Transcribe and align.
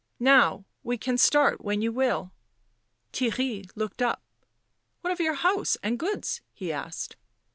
Now, 0.19 0.65
we 0.81 0.97
can 0.97 1.15
start 1.19 1.63
when 1.63 1.83
you 1.83 1.91
will." 1.91 2.33
Theirry 3.13 3.69
looked 3.75 4.01
up." 4.01 4.23
What 5.01 5.13
of 5.13 5.19
your 5.19 5.35
house 5.35 5.77
and 5.83 5.99
goods?" 5.99 6.41
he 6.55 6.73
asked. 6.73 7.15